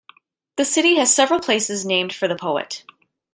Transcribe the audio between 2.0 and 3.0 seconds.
for the poet.